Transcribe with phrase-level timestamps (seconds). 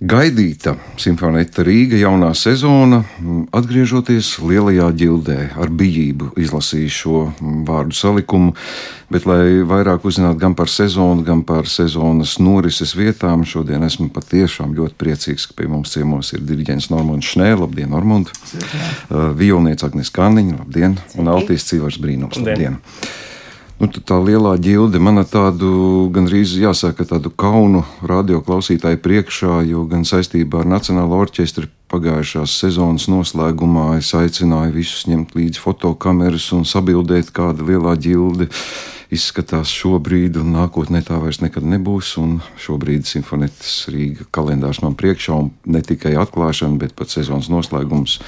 [0.00, 3.02] Gaidīta simfonēta Rīga jaunā sezona,
[3.52, 7.20] atgriežoties lielajā ģildē, ar bijību izlasīju šo
[7.68, 8.54] vārdu salikumu,
[9.12, 14.72] bet, lai vairāk uzzinātu gan par sezonu, gan par sezonas norises vietām, šodien esmu patiešām
[14.78, 20.08] ļoti priecīgs, ka pie mums ciemos ir diriģents Normons Šnē, labdien, Normund, uh, violniece Agnes
[20.16, 22.80] Kanniņa, labdien, un Altīs Cīvars Brīnums, labdien.
[22.80, 23.28] labdien.
[23.80, 30.60] Nu, tā lielā ģilde man tādu gandrīz jāsaka tādu kaunu radioklausītāju priekšā, jo gan saistībā
[30.60, 37.64] ar Nacionālo orķestri pagājušās sezonas noslēgumā es aicināju visus ņemt līdzi fotokameras un sabildēt, kāda
[37.72, 38.50] lielā ģilde
[39.16, 42.18] izskatās šobrīd, un nākotnē tā vairs nekad nebūs.
[42.60, 48.20] Šobrīd Simfonetas Rīga kalendārs man priekšā, un ne tikai atklāšana, bet pat sezonas noslēgums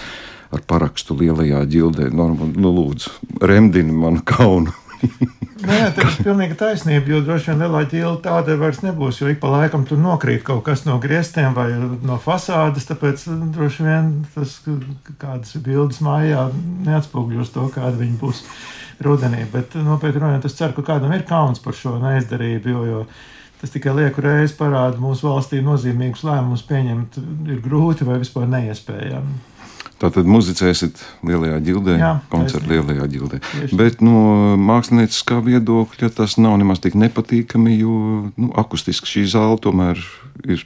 [0.52, 2.08] ar parakstu lielajā ģildē.
[2.16, 4.81] Nu, nu lūdzu, remdini manu kaunu!
[5.62, 9.38] Nē, tā ir pilnīgi taisnība, jo droši vien lielā ķīla tāda vairs nebūs, jo ik
[9.42, 11.68] pa laikam tur nokrīt kaut kas no griestiem vai
[12.02, 13.22] no fasādes, tāpēc
[13.54, 14.56] droši vien tas
[15.22, 16.48] kādas bildes mājā
[16.88, 18.42] neatspūgļos to, kāda viņa būs
[19.06, 19.44] rudenī.
[19.52, 23.04] Bet nopietni runājot, es ceru, ka kādam ir kauns par šo neizdarību, jo, jo
[23.62, 27.22] tas tikai lieku reizi parāda mūsu valstī nozīmīgus lēmumus pieņemt
[27.54, 29.38] ir grūti vai vispār neiespējami.
[30.02, 31.96] Tātad muzicēsiet lielajā ģildē,
[32.32, 33.38] koncertā lielajā ģildē.
[33.44, 33.76] Tieši.
[33.78, 37.98] Bet no mākslinieckā viedokļa tas nav nemaz tik nepatīkami, jo
[38.34, 40.02] nu, akustiski šī zāle tomēr
[40.42, 40.64] ir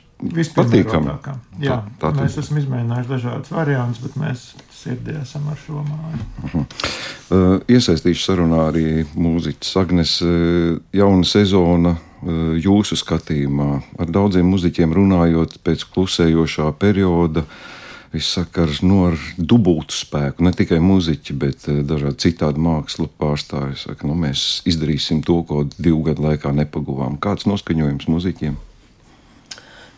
[0.57, 1.19] patīkama.
[1.61, 6.25] Jā, tā, tā mēs esam izmēģinājuši dažādas variantus, bet mēs sirdī esam ar šo māju.
[6.25, 6.65] Uh -huh.
[6.65, 10.17] uh, iesaistīšu sarunā arī mūziķis Agnes.
[10.23, 17.41] Uh, jauna sezona uh, jūsu skatījumā ar daudziem muziķiem runājot pēc klusējošā perioda.
[17.41, 17.76] Uh,
[18.13, 20.45] viss sakars no ar dubultu spēku.
[20.47, 25.65] Ne tikai muzeķi, bet eh, dažādi citādi mākslu pārstāvji saka, nu, mēs izdarīsim to, ko
[25.77, 27.19] divu gadu laikā nepaguvām.
[27.23, 28.59] Kāds noskaņojums muzeķiem?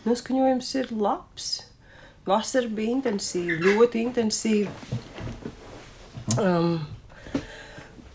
[0.09, 1.49] Noskaņojums ir labs.
[2.29, 4.73] Vasara bija intensīva, ļoti intensīva.
[6.37, 6.75] Um,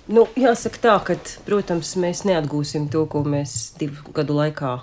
[0.05, 1.17] nu, jāsaka tā, ka,
[1.47, 4.77] protams, mēs neatgūsim to, ko mēs divu gadu laikā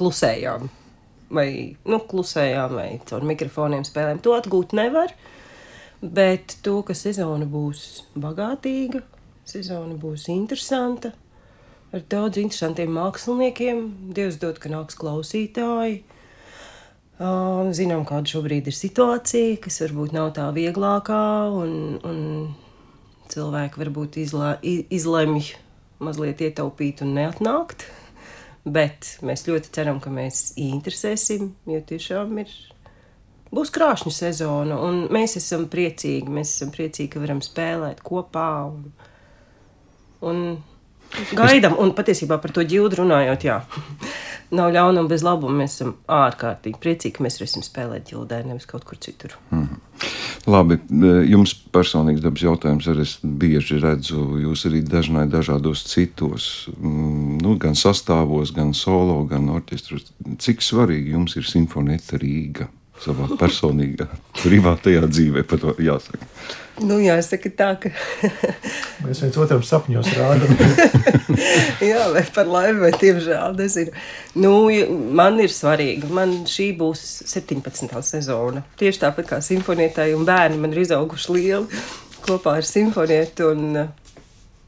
[0.00, 0.70] klusējām
[1.30, 4.20] vai nu, klusējām, vai caur mikrofoniem spēlēm.
[4.24, 5.14] To atgūt nevar.
[6.00, 9.02] Bet to, ka sezona būs bagātīga,
[9.48, 11.12] sezona būs interesanta,
[11.92, 13.82] ar daudz interesantiem māksliniekiem.
[14.16, 16.00] Dievs dod, ka nāks klausītāji.
[17.20, 22.20] Zinām, kāda šobrīd ir situācija, kas varbūt nav tā vieglākā, un, un
[23.28, 25.50] cilvēki varbūt izlē, izlemj
[26.00, 27.84] mazliet ietaupīt un neatnākt.
[28.64, 32.52] Bet mēs ļoti ceram, ka mēs interesēsim, jo tiešām ir.
[33.50, 36.30] Būs krāšņa sezona, un mēs esam priecīgi.
[36.30, 38.50] Mēs esam priecīgi, ka varam spēlēt kopā.
[38.68, 38.92] Un,
[40.22, 40.44] un
[41.34, 43.58] gaidām, un patiesībā par to ģildu runājot, jā,
[44.60, 45.56] nav ļaunuma bez labuma.
[45.64, 49.34] Mēs esam ārkārtīgi priecīgi, ka mēs varēsim spēlēt ģildē, nevis kaut kur citur.
[49.50, 49.59] Mm.
[50.48, 50.78] Labi,
[51.28, 54.22] jums personīgs dabas jautājums arī es bieži redzu.
[54.40, 60.08] Jūs arī dažnai dažādos citos, mm, nu, gan sastāvos, gan solo, gan orķestros.
[60.40, 62.70] Cik svarīgi jums ir simfonēta Rīga?
[63.00, 64.08] Savā personīgā,
[64.42, 66.26] privātajā dzīvē, par to jāsaka.
[66.80, 67.90] Nu, jāsaka tā, ka.
[69.04, 70.54] Mēs viens otram sapņos rādām.
[71.90, 73.92] Jā, vai par laimi, vai tiemžēl, nezinu.
[74.40, 74.54] Nu,
[75.16, 77.92] man ir svarīgi, man šī būs 17.
[78.06, 78.64] sezona.
[78.80, 81.82] Tieši tāpat kā simfonietai un bērni man ir izauguši lieli
[82.24, 83.52] kopā ar simfonietu.
[83.52, 83.76] Un,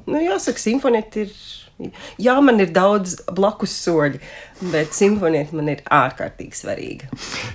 [0.04, 1.34] nu, jāsaka, simfonieti ir
[2.20, 4.20] Jā, man ir daudz blakus soļi,
[4.72, 7.08] bet simfonieta man ir ārkārtīgi svarīga.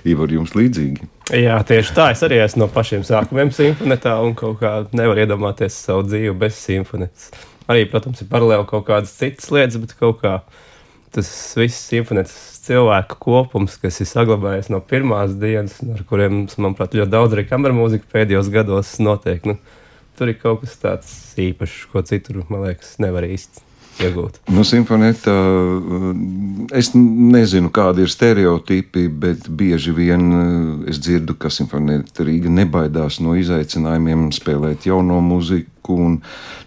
[0.08, 1.08] Ivar, jums līdzīgi?
[1.38, 2.10] Jā, tieši tā.
[2.14, 6.58] Es arī esmu no pašiem sākumiem simfonetā un kaut kā nevaru iedomāties savu dzīvi bez
[6.60, 7.30] simfonetas.
[7.68, 10.38] Arī, protams, ir paralēli kaut kādas citas lietas, bet kaut kā
[11.12, 12.36] tas viss simfonetas
[12.66, 17.78] cilvēku kopums, kas ir saglabājies no pirmās dienas, ar kuriem, manuprāt, ļoti daudz arī kameras
[17.78, 19.44] mūzika pēdējos gados notiek.
[19.48, 19.56] Nu,
[20.20, 23.67] tur ir kaut kas tāds īpašs, ko citur, man liekas, nevar īsti
[24.04, 24.38] iegūt?
[24.54, 25.32] Nu, simfonēta,
[26.76, 33.20] es nezinu, kādi ir stereotipi, bet bieži vien eh, es dzirdu, ka simfonēta Rīga nebaidās
[33.24, 36.18] no izaicinājumiem spēlēt jauno muziku, un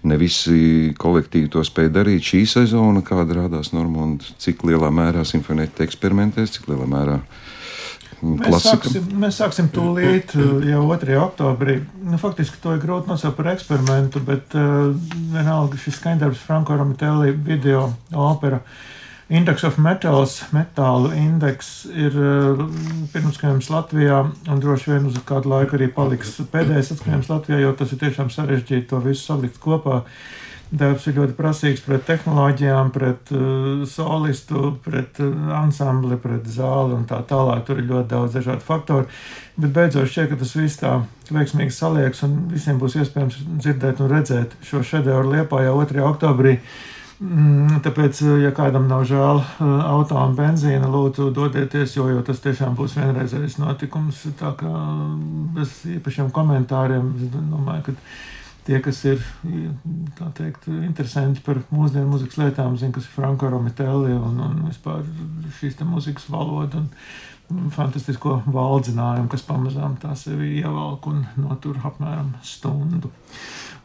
[0.07, 2.25] ne visi kolektīvi to spēj darīt.
[2.25, 7.21] Šī sezona, kāda rādās Normanda, cik lielā mērā simfonēta eksperimentēs, cik lielā mērā
[8.21, 10.35] Mēs sāksim, mēs sāksim tūlīt
[10.71, 11.17] jau 2.
[11.17, 11.79] oktobrī.
[12.05, 14.91] Nu, faktiski to ir grūti nosaukt par eksperimentu, bet uh,
[15.33, 18.61] vienalga šis skaņdarbs Franko Romitelli video opera.
[19.31, 22.61] Index of Metals, metālu indeks ir uh,
[23.13, 24.21] pirmskajams Latvijā,
[24.51, 28.29] un droši vien uz kādu laiku arī paliks pēdējais atskaņojums Latvijā, jo tas ir tiešām
[28.33, 30.03] sarežģīti to visu salikt kopā.
[30.71, 37.03] Darbs ir ļoti prasīgs pret tehnoloģijām, pret uh, solistu, pret uh, ansambli, pret zāli un
[37.09, 37.65] tā tālāk.
[37.67, 39.09] Tur ir ļoti daudz dažādu faktoru.
[39.59, 40.93] Bet beidzot šķiet, ka tas viss tā
[41.31, 46.07] veiksmīgi saliekas un visiem būs iespējams dzirdēt un redzēt šo šedevru Liepā jau 2.
[46.07, 46.57] oktobrī.
[47.21, 52.73] Mm, tāpēc, ja kādam nav žēl auto un benzīna, lūdzu, dodieties, jo, jo tas tiešām
[52.79, 54.23] būs vienreizējs notikums.
[54.39, 54.71] Tā kā
[55.53, 57.97] bez īpašiem komentāriem, es domāju, ka
[58.67, 59.21] tie, kas ir
[60.37, 65.03] teikt, interesanti par mūsdienu mūzikas lietām, zina, kas ir Franko Romitelli un, un vispār
[65.59, 66.91] šīs mūzikas valoda un
[67.75, 73.11] fantastisko valdzinājumu, kas pamazām tā sevi ievelk un notur apmēram stundu.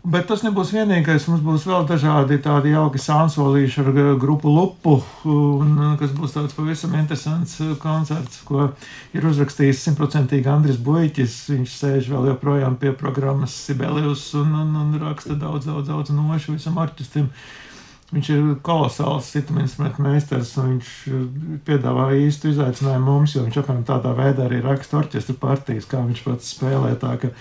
[0.07, 1.25] Bet tas nebūs vienīgais.
[1.27, 3.89] Mums būs vēl dažādi tādi jauki sānsolīši ar
[4.23, 8.69] grupu lupu, un, kas būs tāds pavisam interesants koncerts, ko
[9.17, 11.35] ir uzrakstījis simtprocentīgi Andris Buļķis.
[11.57, 16.55] Viņš sēž vēl joprojām pie programmas Sibelius un, un, un raksta daudz, daudz, daudz nošu
[16.55, 17.27] visam orķestrim.
[18.07, 20.91] Viņš ir kolosāls instrumentu meistars, un viņš
[21.67, 26.23] piedāvā īstu izaicinājumu mums, jo viņš apmēram tādā veidā arī raksta orķestra partijas, kā viņš
[26.23, 26.93] pats spēlē.
[27.03, 27.33] Tā ka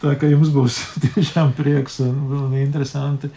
[0.00, 3.30] Tā kā jums būs tiešām prieks un, un interesanti.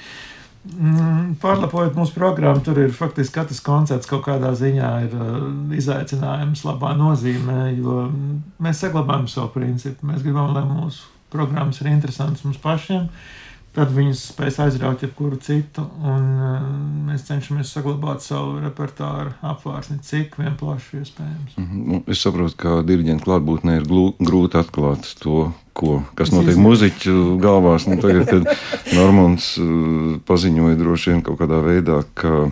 [0.63, 5.41] Mm, pārlapojot mūsu programmu, tur ir faktiski katrs koncerts kaut kādā ziņā ir uh,
[5.75, 8.05] izaicinājums labā nozīmē, jo
[8.63, 10.07] mēs saglabājam savu principu.
[10.07, 13.09] Mēs gribam, lai mūsu programmas ir interesantas mums pašiem.
[13.09, 13.43] Uh,
[13.73, 16.65] tad viņas spēs aizraut jebkuru citu, un uh,
[17.09, 21.55] mēs cenšamies saglabāt savu repertuāru apvārsni, cik vien plaši iespējams.
[21.57, 22.03] Mm -hmm.
[22.11, 23.87] es saprotu, ka diriģenta klātbūtnē ir
[24.19, 27.87] grūti atklāt to, ko, kas notiek muzeķu galvās.
[27.87, 28.45] Nu, tagad, kad
[28.93, 32.51] Normons uh, paziņoja droši vien kaut kādā veidā, ka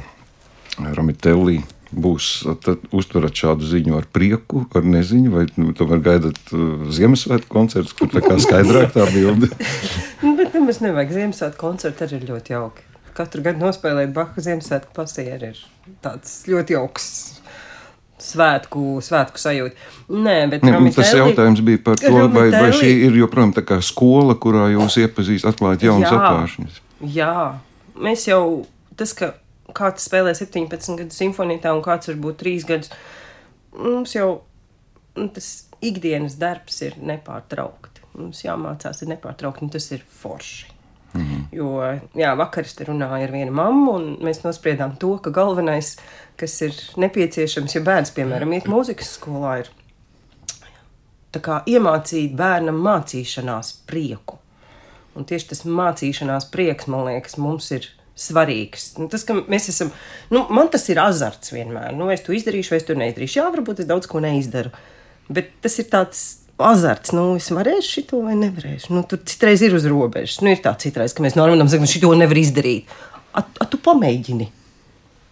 [0.81, 2.29] Ramitelli būs.
[2.63, 7.97] Tad uztverat šādu ziņu ar prieku, ar neziņu, vai nu, tomēr gaidat uh, Ziemassvētku koncertu,
[7.99, 9.51] kur tā kā skaidrāk tā bilde.
[10.25, 12.87] nu, bet nemaz nevajag Ziemassvētku koncertu, arī ir ļoti jauki.
[13.17, 15.61] Katru gadu nospēlēt Bahu Ziemassvētku pasieru ir
[16.03, 17.07] tāds ļoti jauks
[18.21, 19.89] svētku, svētku sajūta.
[20.13, 23.79] Nē, bet ne, tas jautājums bija par to, vai, vai šī ir joprojām tā kā
[23.83, 26.81] skola, kurā jūs iepazīstat, atklājat jaunas atklāšanas.
[27.15, 27.35] Jā,
[27.97, 28.43] mēs jau
[28.99, 29.33] tas, ka
[29.77, 32.91] kāds spēlē 17 gadu simfonijā un kāds varbūt 3 gadus.
[33.77, 34.29] Mums jau
[35.15, 35.49] nu, tas
[35.81, 38.05] ikdienas darbs ir nepārtraukti.
[38.19, 40.71] Mums jāmācās ir nepārtraukti, un tas ir forši.
[41.13, 41.43] Mm -hmm.
[41.51, 45.97] Jo, jā, vakar es runāju ar vienu mammu, un mēs nospriedām to, ka galvenais,
[46.35, 49.69] kas ir nepieciešams, ja bērns, piemēram, iet mūzikas skolā, ir
[51.39, 54.37] kā, iemācīt bērnam mācīšanās prieku.
[55.15, 57.87] Un tieši tas mācīšanās prieks, man liekas, mums ir
[58.21, 58.91] svarīgs.
[58.99, 59.91] Nu, tas, ka mēs esam,
[60.33, 61.95] nu, man tas ir azarts vienmēr.
[61.97, 63.39] Nu, es to izdarīšu, vai es to neizdarīšu.
[63.41, 64.73] Jā, varbūt es daudz ko neizdaru.
[65.31, 66.23] Bet tas ir tāds
[66.61, 68.91] azarts, nu, es varēšu šo vai nevarēšu.
[68.93, 70.41] Nu, tur citreiz ir uz robežas.
[70.45, 72.91] Nu, ir tā citreiz, ka mēs normāli sakām, šo nevar izdarīt.
[73.31, 74.49] A, a tu pamēģini.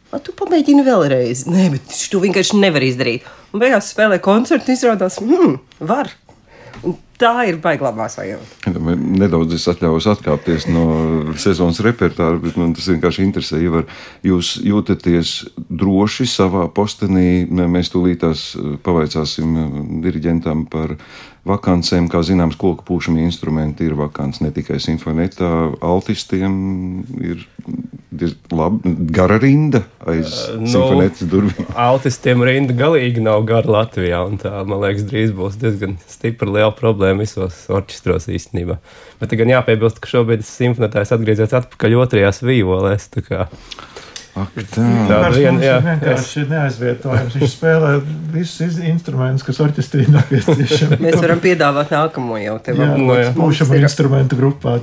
[0.09, 1.45] A, tu pamēģini vēlreiz.
[1.51, 3.27] Nē, bet šo vienkārši nevar izdarīt.
[3.53, 5.59] Un beigās spēlē koncertu, izrādās, hmm,
[5.89, 6.11] var.
[6.81, 8.73] Un tā ir baiglabā sajūta.
[8.95, 10.85] Nedaudz es atļaujos atkāpties no
[11.39, 13.59] sezonas repertuāra, bet man tas vienkārši interesē.
[13.63, 13.83] Ja
[14.25, 15.33] jūs jūtaties
[15.69, 19.75] droši savā postenī, mēs tūlītās eh, pavaicāsim eh,
[20.05, 20.95] diriģentam par
[21.47, 22.09] vakancēm.
[22.11, 25.49] Kā zināms, koku pūšamie instrumenti ir vakants ne tikai simfonētā,
[25.85, 26.53] altistiem
[27.23, 27.45] ir,
[28.53, 31.69] labi, gara rinda aiz uh, nu, simfonētas durvīm.
[31.79, 36.73] Altistiem rinda galīgi nav gara Latvijā, un tā, man liekas, drīz būs diezgan stipra liela
[36.75, 38.77] problēma visos orķestros īstenībā.
[39.21, 43.09] Bet gan jāpiebilst, ka šobrīd simfonētājs atgriezies atpakaļ otrajās vīolēs.
[44.39, 44.85] Ak, tā
[45.35, 47.35] ir vienkārši neaizvietojams.
[47.39, 47.91] Viņš spēlē
[48.33, 50.99] visus instrumentus, kas orķestrī nepieciešami.
[51.03, 52.79] Mēs varam piedāvāt nākamo jau tev.
[52.79, 53.33] Jā, no, jā.
[53.37, 53.85] Būšam ir...
[53.87, 54.77] instrumentu grupā.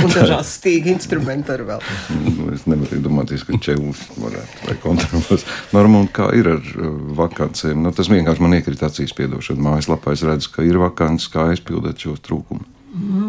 [0.00, 1.86] Un dažās stīga instrumenti ar vēl.
[2.16, 5.46] Nu, es nevaru iedomāties, ka čelis varētu vai kontrabas.
[5.74, 7.80] Norma, kā ir ar uh, vakancēm?
[7.84, 9.64] Nu, tas vienkārši man iekrīt acīs piedošana.
[9.66, 12.68] Mājaslapā es redzu, ka ir vakants, kā aizpildīt šos trūkumus.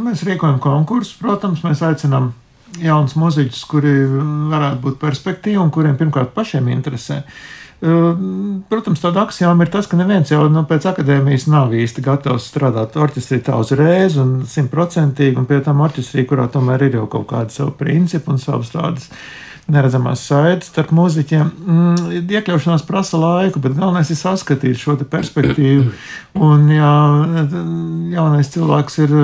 [0.05, 2.31] Mēs rīkojam konkursus, protams, mēs aicinām
[2.79, 3.95] jaunus muzeķus, kuri
[4.51, 7.21] varētu būt perspektīvi un kuriem pirmkārt pašiem interesē.
[7.81, 12.97] Protams, tāda axioma ir tas, ka neviens jau nu, pēc akadēmijas nav īsti gatavs strādāt
[13.01, 17.49] orķestrī tā uzreiz un simtprocentīgi, un pie tam orķestrī, kurā tomēr ir jau kaut kāda
[17.49, 19.09] savu principu un savas tādas
[19.71, 21.51] neredzamās saites starp mūziķiem.
[21.61, 25.91] Mm, iekļaušanās prasa laiku, bet galvenais ir saskatīt šo perspektīvu.
[26.41, 26.91] Un, ja
[28.13, 29.15] jaunais cilvēks ir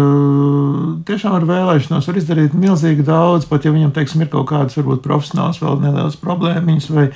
[1.08, 5.06] tiešām ar vēlēšanos, var izdarīt milzīgi daudz, pat ja viņam, teiksim, ir kaut kādas varbūt
[5.06, 7.08] profesionāls vēl nelielas problēmiņas vai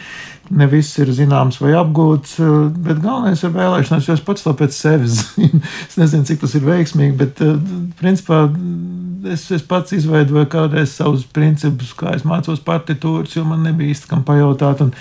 [0.51, 2.37] ne viss ir zināms vai apgūts,
[2.83, 5.61] bet galvenais ir vēlēšanās, jo es pats to pēc sevis zinu.
[5.87, 7.43] es nezinu, cik tas ir veiksmīgi, bet
[8.01, 8.45] principā
[9.29, 14.09] es, es pats izveidoju kādreiz savus principus, kā es mācos partitūras, jo man nebija īsti
[14.11, 14.83] kam pajautāt.
[14.85, 14.93] Un,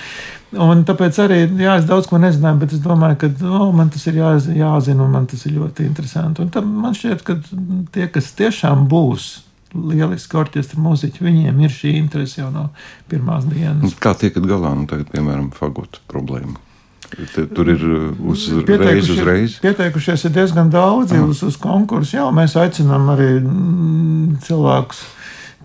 [0.68, 4.06] un tāpēc arī, jā, es daudz ko nezināju, bet es domāju, ka oh, man tas
[4.10, 6.46] ir jā, jāzina un man tas ir ļoti interesanti.
[6.46, 7.38] Un man šķiet, ka
[7.94, 9.30] tie, kas tiešām būs
[9.74, 11.22] lieliski orķestra mūziķi.
[11.22, 12.70] Viņiem ir šī interese jau no
[13.10, 13.94] pirmās dienas.
[14.02, 16.58] Kā tiekat galā, nu, tagad, piemēram, fagotu problēmu?
[17.10, 19.56] Te, tur ir uh, uzreiz, uzreiz.
[19.62, 21.26] Pieteikušies ir diezgan daudzi Aha.
[21.30, 22.16] uz, uz konkursu.
[22.20, 25.02] Jā, mēs aicinām arī mm, cilvēkus,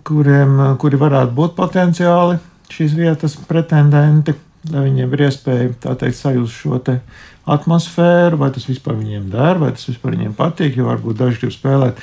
[0.06, 2.40] kuriem, kuri varētu būt potenciāli
[2.72, 4.34] šīs vietas pretendenti,
[4.72, 6.98] lai viņiem ir iespēja teikt sajust šo te
[7.46, 10.78] atmosfēru, vai tas vispār viņiem der, vai tas vispār viņiem patīk.
[10.78, 12.00] Jo varbūt daži grib spēlēt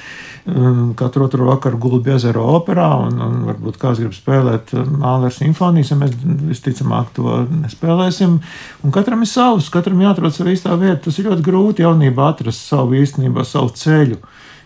[0.48, 5.34] um, katru otru vakaru Gulbi ezera operā, un, un varbūt kāds grib spēlēt um, Mālera
[5.36, 6.16] simfonijas, ja mēs
[6.48, 8.38] visticamāk to nespēlēsim.
[8.84, 11.02] Un katram ir savs, katram jāatrod savu īstā vieta.
[11.10, 14.22] Tas ir ļoti grūti jaunībā atrast savu īstenībā, savu ceļu.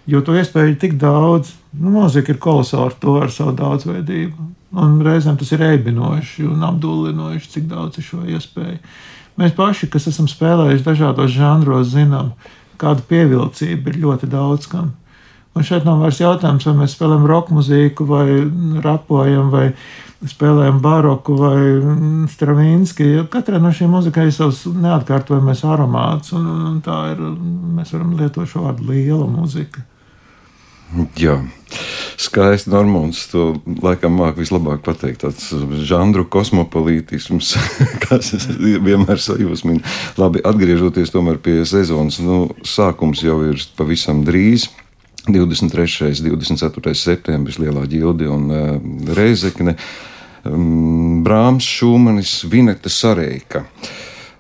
[0.08, 4.54] Jo to iespēju ir tik daudz, nu, mūzika ir kolosāla ar to, ar savu daudzveidību.
[4.78, 8.78] Un reizēm tas ir eibinoši un apdullinoši, cik daudz ir šo iespēju.
[9.38, 12.32] Mēs paši, kas esam spēlējuši dažādos žanros, zinām,
[12.82, 14.96] kāda pievilcība ir ļoti daudz kam.
[15.58, 18.26] Un šeit nav vairs jautājums, vai mēs spēlējam roka mūziku, vai
[18.84, 19.72] rapojam, vai
[20.26, 21.58] spēlējam baroku vai
[22.30, 23.10] stravīnski.
[23.34, 27.22] Katrai no šīm muzikai ir savs neatkārtojamais aromāts, un, tā ir,
[27.78, 29.86] mēs varam lietot šo vārdu liela muzika.
[31.20, 31.42] Jā,
[32.16, 35.26] skaisti Normons to laikam māk vislabāk pateikt.
[35.26, 35.50] Tāds
[35.90, 37.54] žanru kosmopolītisms,
[38.06, 39.84] kas vienmēr sajūsmina.
[40.22, 44.70] Labi, atgriežoties tomēr pie sezonas, nu, sākums jau ir pavisam drīz.
[45.28, 46.08] 23.
[46.32, 46.96] un 24.
[46.96, 48.68] septembris Lielā ģilde un uh,
[49.18, 49.76] Reizekne,
[50.48, 53.66] um, Brāms, Šūmanis, Vineta Sareika.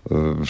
[0.07, 0.47] Uh,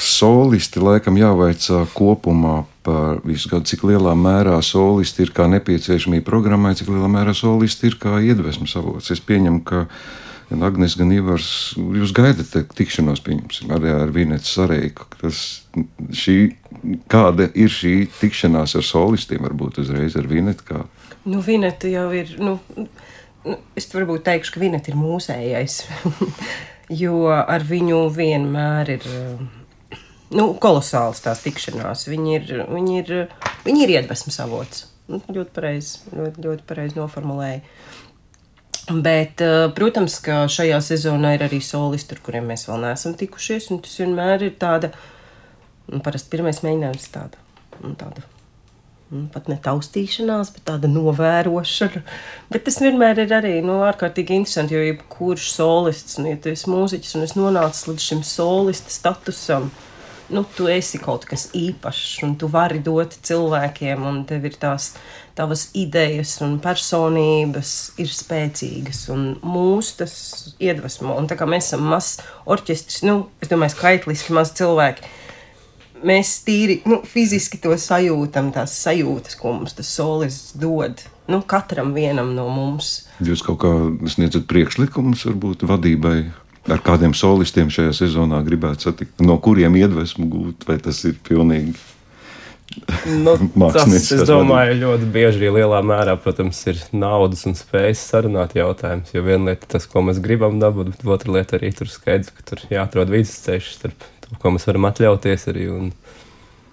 [0.00, 6.74] solisti laikam jāvaicā kopumā par visu gadu, cik lielā mērā solisti ir kā nepieciešamība programmai,
[6.78, 9.12] cik lielā mērā solisti ir kā iedvesmas avots.
[9.14, 9.84] Es pieņemu, ka
[10.50, 15.06] gan Agnēs, gan Ivars, jūs gaidat tikšanos, pieņemsim, arī ar Vinetu Sareiku.
[15.20, 15.62] Tas,
[16.16, 16.36] šī,
[17.12, 20.66] kāda ir šī tikšanās ar solistiem, varbūt uzreiz ar Vinetu?
[20.68, 20.82] Kā?
[21.24, 22.58] Nu, Vineta jau ir, nu,
[23.46, 25.80] nu es varbūt teikšu, ka Vineta ir mūsējais,
[27.02, 29.10] jo ar viņu vienmēr ir
[30.36, 32.06] nu, kolosāls tās tikšanās.
[32.10, 33.12] Viņi ir, viņi ir,
[33.66, 34.86] viņi ir iedvesmas avots.
[35.10, 37.62] Nu, ļoti pareizi ļoti, ļoti pareiz noformulēja.
[38.90, 43.70] Bet, eh, protams, ka šajā sezonā ir arī solisti, ar kuriem mēs vēl neesam tikušies.
[43.84, 44.92] Tas vienmēr ir tāda,
[45.88, 47.38] nu, parasti pirmais mēģinājums, tāda,
[47.82, 48.24] nu, tāda
[49.12, 52.02] nu, pat ne taustīšanās, bet tāda novērošana.
[52.52, 56.70] Bet tas vienmēr ir arī nu, ārkārtīgi interesanti, jo jebkurš solists, nu, ja tu esi
[56.72, 59.70] mūziķis un es nonācu līdz šim solista statusam,
[60.32, 64.92] nu, tu esi kaut kas īpašs, un tu vari dot cilvēkiem, un tev ir tās
[65.36, 70.14] tavas idejas un personības ir spēcīgas, un mūs tas
[70.60, 71.16] iedvesmo.
[71.16, 75.18] Un tā kā mēs esam mazs orķestris, nu, es domāju, skaitliski maz cilvēki.
[76.02, 81.04] Mēs tīri nu, fiziski to sajūtam, tās sajūtas, ko mums tas solis dod.
[81.30, 83.04] Nu, katram vienam no mums.
[83.22, 83.70] Jūs kaut kā
[84.10, 86.16] sniedzat priekšlikumus, varbūt vadībai
[86.70, 91.74] ar kādiem solistiem šajā sezonā gribētu satikt, no kuriem iedvesmu gūt, vai tas ir pilnīgi.
[93.04, 93.34] Nu,
[93.74, 99.12] tas, es domāju, ļoti bieži arī lielā mērā, protams, ir naudas un spējas sarunāt jautājums.
[99.12, 102.32] Jo viena lieta ir tas, ko mēs gribam dabūt, bet otra lieta arī tur skaidrs,
[102.32, 105.68] ka tur jāatrod vidusceļš starp to, ko mēs varam atļauties arī.
[105.76, 105.94] Un,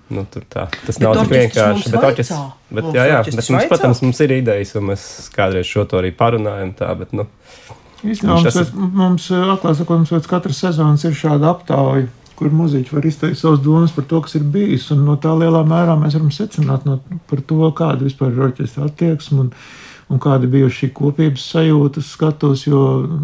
[0.10, 1.92] Nu, tā, tas bet nav tik vienkārši.
[1.94, 2.30] Bet, oķis,
[2.74, 5.04] bet, jā, jā, bet mums, protams, mums ir idejas, un mēs
[5.36, 6.72] kādreiz šo to arī parunājam.
[6.80, 7.28] Tā, bet, nu,
[8.04, 8.72] Īstenībā mums, esat...
[8.76, 12.08] mums, atklāt sakot, mums pēc katras sezonas ir šāda aptauja,
[12.40, 14.88] kur muzeķi var izteikt savas domas par to, kas ir bijis.
[14.96, 18.88] Un no tā lielā mērā mēs varam secināt no, par to, kāda vispār ir orķestra
[18.88, 19.46] attieksme.
[19.46, 19.54] Un,
[20.10, 22.80] un kāda bija šī kopības sajūta, skatos, jo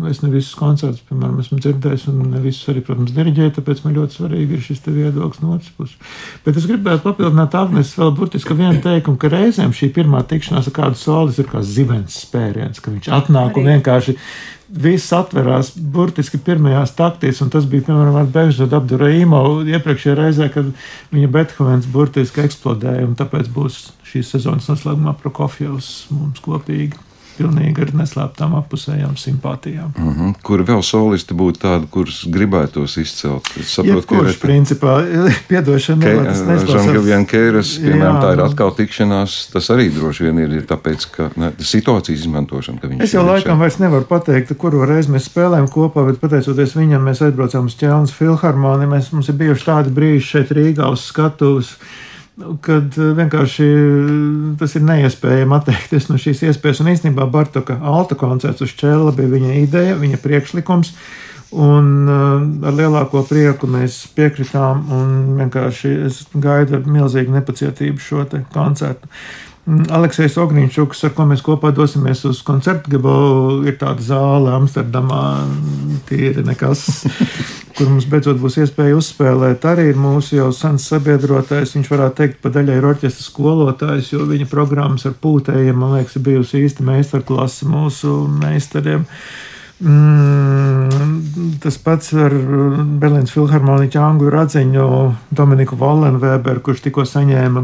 [0.09, 3.95] es ne visus koncertus, piemēram, esmu dzirdējis, un ne visus arī, protams, diriģēju, tāpēc man
[3.95, 6.19] ļoti svarīgi ir šis viedoklis no otras puses.
[6.45, 10.77] Bet es gribētu papildināt Agnēs vēl burtiski vienu teikumu, ka reizēm šī pirmā tikšanās ar
[10.77, 14.19] kādu solis ir kā zibens spēriens, ka viņš atnāk un vienkārši
[14.69, 20.71] viss atverās burtiski pirmajās taktīs, un tas bija, piemēram, ar Bežģodu Abduraimu iepriekšējā reizē, kad
[21.13, 26.97] viņa Bethovens burtiski eksplodēja, un tāpēc būs šīs sezonas noslēgumā Prokofjevs mums kopīgi
[27.37, 29.93] pilnīgi ar neslēptām apusējām simpātijām.
[29.97, 30.33] Mm -hmm.
[30.45, 33.49] Kur vēl solisti būtu tādi, kurus gribētos izcelt?
[33.59, 34.95] Es saprotu, ka kurš principā
[35.49, 40.55] piedošana Ke, Žangiljan Keiras, piemēram, jā, tā ir atkal tikšanās, tas arī droši vien ir,
[40.69, 45.11] tāpēc, ka ne, situācijas izmantošana, ka viņš Es jau laikam vairs nevaru pateikt, kuru reizi
[45.11, 49.65] mēs spēlējam kopā, bet pateicoties viņam, mēs aizbraucām uz Ķelnas filharmoniju, mēs, mums ir bijuši
[49.65, 51.75] tādi brīži šeit Rīgā uz skatuves
[52.65, 53.67] kad vienkārši
[54.59, 56.81] tas ir neiespējami atteikties no šīs iespējas.
[56.83, 60.91] Un īstenībā Bartoka alta koncerts uz čēla bija viņa ideja, viņa priekšlikums.
[61.55, 68.25] Un uh, ar lielāko prieku mēs piekritām, un vienkārši es gaidu ar milzīgu nepacietību šo
[68.51, 69.07] koncertu.
[69.65, 73.13] Mm, Aleksis Ognīčuks, ar ko mēs kopā dosimies uz koncertu, Gabo,
[73.65, 75.21] ir tāda zāle Amsterdamā,
[76.05, 76.83] tīri nekas,
[77.75, 79.65] kur mums beidzot būs iespēja uzspēlēt.
[79.65, 84.29] Arī ir mūsu jau sens sabiedrotais, viņš varētu teikt, pa daļai ir orķestra skolotājs, jo
[84.29, 88.13] viņa programmas ar pūtējiem, man liekas, ir bijusi īsta meistarklase mūsu
[88.45, 89.09] meistariem.
[89.85, 94.85] Mm, tas pats ar Berlīnas filharmoniķu Anglu Radziņu,
[95.35, 97.61] Dominiku Vollenweberu, kurš tikko saņēma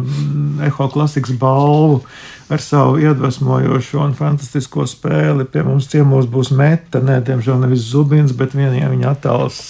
[0.68, 2.04] Eho klasikas balvu
[2.52, 5.48] ar savu iedvesmojošo un fantastisko spēli.
[5.50, 9.64] Pie mums ciemos būs meta, ne, diemžēl nevis zubins, bet vienā viņa attēls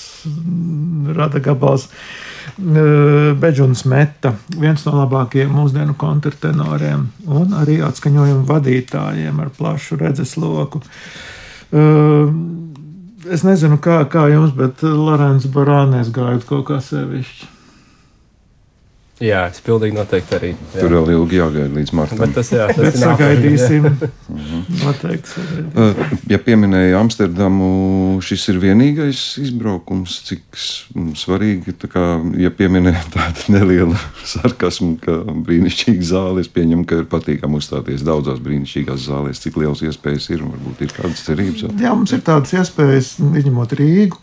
[1.16, 1.88] rada gabals.
[3.42, 10.82] Beģuns Meta, viens no labākajiem mūsdienu kontrtenoriem un arī atskaņojumu vadītājiem ar plašu redzesloku.
[11.72, 17.51] Es nezinu, kā, kā jums, bet Lorenz Barānēs gājot kaut kā sevišķi.
[19.22, 20.50] Jā, es pilnīgi noteikti arī.
[20.74, 20.80] Jā.
[20.82, 22.22] Tur vēl ilgi jāgaida līdz martam.
[22.24, 23.88] Bet tas, jā, tas Bet ir sagaidīsim.
[24.82, 25.34] Noteikti.
[25.36, 25.68] sagaidīsim.
[25.76, 27.68] Uh, Ja pieminēja Amsterdamu,
[28.24, 30.44] šis ir vienīgais izbraukums, cik
[31.20, 31.74] svarīgi.
[31.82, 32.04] tā Kā,
[32.40, 33.98] ja pieminēja tādu nelielu
[34.34, 39.44] sarkasmu, ka brīnišķīga zāle, es pieņemu, ka ir patīkami uzstāties daudzās brīnišķīgās zālēs.
[39.44, 41.68] Cik liels iespējas ir un varbūt ir kādas cerības.
[41.82, 44.22] Jā, mums ir tādas iespējas, izņemot Rīgu.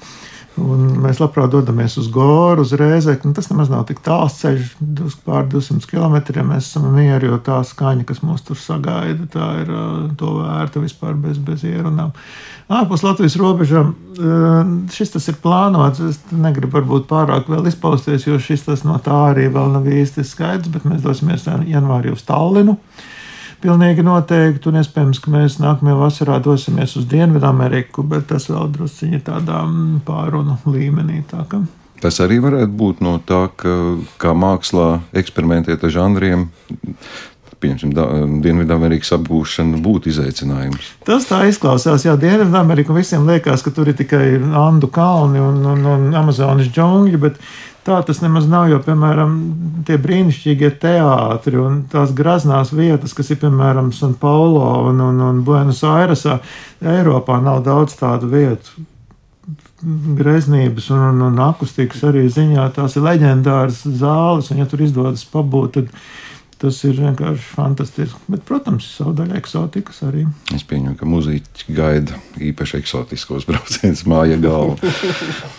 [0.58, 3.30] Un mēs labprāt dodamies uz Goru, uz Rēzekli.
[3.36, 4.74] Tas nemaz nav tik tāls ceļš,
[5.26, 6.16] pār 200 km.
[6.48, 9.72] Mēs esam mieri, jo tā skaņa, kas mūs tur sagaida, tā ir
[10.20, 12.14] to vērta vispār bez, bez ierunām.
[12.68, 13.94] Ārpus Latvijas robežām
[14.92, 16.02] šis tas ir plānots.
[16.04, 20.26] Es negribu varbūt pārāk vēl izpausties, jo šis tas no tā arī vēl nav īsti
[20.26, 22.76] skaidrs, bet mēs dosimies janvārī uz Tallinu.
[23.58, 29.18] Pilnīgi noteikti, un iespējams, ka mēs nākamajā vasarā dosimies uz Dienvidameriku, bet tas vēl drusciņi
[29.26, 31.24] tādā mm, pārunu līmenī.
[31.26, 31.64] Tā ka.
[31.98, 33.74] Tas arī varētu būt no tā, ka
[34.22, 36.46] kā mākslā eksperimentēt ar žanriem.
[37.58, 40.92] Piemēram, Dienvidamerikas apgūšana būtu izaicinājums.
[41.08, 45.82] Tas tā izklausās, jau Dienvidamerika visiem liekas, ka tur ir tikai Andu kalni un, un,
[45.96, 47.42] un Amazonas džungļi, bet
[47.86, 49.34] tā tas nemaz nav, jo, piemēram,
[49.88, 55.42] tie brīnišķīgie teātri un tās graznās vietas, kas ir, piemēram, San Paulo un, un, un
[55.46, 56.38] Buenos Airesā,
[56.84, 58.86] Eiropā nav daudz tādu vietu.
[60.18, 65.22] Greznības un, un, un akustikas arī ziņā tās ir leģendāras zāles, un ja tur izdodas
[65.30, 65.92] pabūt, tad
[66.58, 68.18] tas ir vienkārši fantastiski.
[68.30, 70.24] Bet, protams, savu daļu eksotikas arī.
[70.54, 72.18] Es pieņemu, ka muzeķi gaida
[72.50, 74.76] īpaši eksotiskos braucienus māja galva.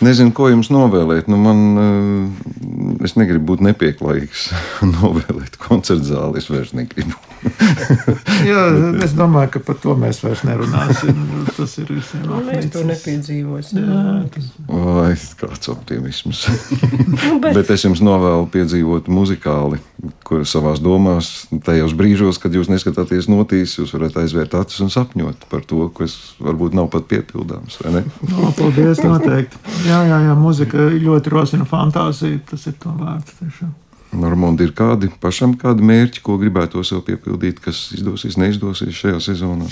[0.04, 1.30] Nezinu, ko jums novēlēt.
[1.30, 4.50] Nu, man, eh, es negribu būt nepieklājīgs,
[4.98, 6.40] novēlēt koncertu zāli.
[6.42, 7.16] Es vairs negribu.
[8.50, 8.66] Jā,
[9.04, 11.22] es domāju, ka par to mēs vairs nerunāsim.
[11.56, 13.80] Tas ir visiem Nu, mēs to nepiedzīvosim.
[13.80, 14.02] Jā,
[14.34, 16.44] tas Vai kāds optimisms.
[16.50, 19.80] Nu, bet, Bet es jums novēlu piedzīvot muzikāli,
[20.24, 25.46] kur savā domās, tajos brīžos, kad jūs neskatāties notīs, jūs varat aizvērt acis un sapņot
[25.50, 27.80] par to, kas varbūt nav pat piepildāms.
[27.82, 28.02] vai ne?
[28.30, 29.60] no, paldies, noteikti.
[29.88, 32.40] Jā, jā, jā, muzika ļoti rosina fantāziju.
[32.50, 33.38] Tas ir to vērts.
[33.42, 33.76] tiešām.
[34.20, 39.68] Normāli ir kādi pašam kādi mērķi, ko gribētu sev piepildīt, kas izdosies, neizdosies šajā sezonā.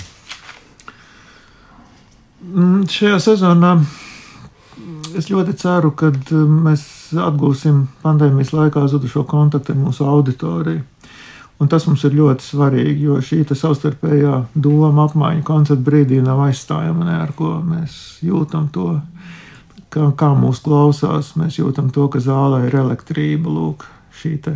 [2.49, 6.85] Mm, Šajā sezonā mm, es ļoti ceru, ka mēs
[7.17, 10.85] atgūsim pandēmijas laikā zudušo kontaktu ar mūsu auditoriju.
[11.59, 17.07] Un tas mums ir ļoti svarīgi, jo šī savstarpējā doma apmaiņa koncerta brīdī nav aizstājama
[17.07, 17.57] ne ar ko.
[17.59, 18.93] Mēs jūtam to,
[19.91, 21.33] kā, kā mūs klausās.
[21.39, 23.51] Mēs jūtam to, ka zālē ir elektrība.
[23.51, 23.83] Lūk,
[24.21, 24.55] šī te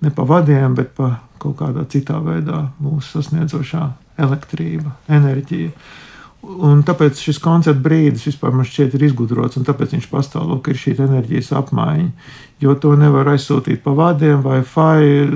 [0.00, 3.84] ne pa vadiem, bet pa kaut kādā citā veidā mūsu sasniedzošā
[4.20, 5.72] elektrība, enerģija.
[6.40, 10.70] Un tāpēc šis koncerta brīdis vispār man šķiet ir izgudrots, un tāpēc viņš pastāv, lūk,
[10.72, 12.06] ir šī enerģijas apmaiņa.
[12.64, 15.26] Jo to nevar aizsūtīt pa vadiem, vai FI,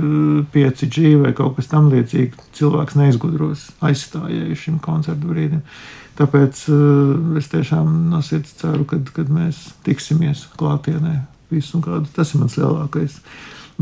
[0.54, 2.48] 5G vai kaut kas tamlīdzīgs.
[2.56, 5.60] Cilvēks neizgudros aizstājēju šim koncerta brīdim.
[6.16, 11.18] Tāpēc uh, es tiešām no sirds ceru, ka mēs tiksimies klātienē.
[11.52, 12.08] Visu un kādu.
[12.16, 13.18] Tas ir mans lielākais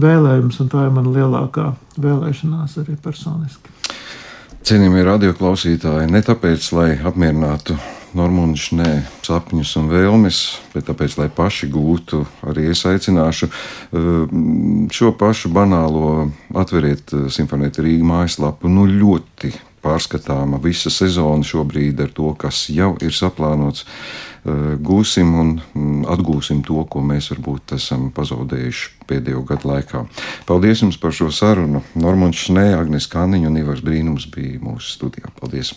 [0.02, 1.70] vēlējums, un tā ir mana lielākā
[2.02, 3.81] vēlēšanās arī personiski.
[4.62, 7.74] Cienījamie radioklausītāji, ne tāpēc, lai apmierinātu
[8.14, 8.90] Normūnišu nē,
[9.24, 10.38] sapņus un vēlmes,
[10.74, 14.06] bet tāpēc, lai paši gūtu, arī es aicināšu eh,
[14.92, 16.28] šo pašu banālo
[16.62, 18.70] atveriet eh, Simfonēta Rīga mājaslapu.
[18.70, 19.50] Nu, ļoti
[19.82, 23.86] pārskatāma visa sezona šobrīd ar to, kas jau ir saplānots.
[24.42, 30.02] Gūsim un mm, atgūsim to, ko mēs varbūt esam pazaudējuši pēdējo gadu laikā.
[30.48, 31.84] Paldies jums par šo sarunu.
[31.94, 35.30] Normons Šnē, Agnes Kāniņa un Ivars Brīnums bija mūsu studijā.
[35.38, 35.76] Paldies!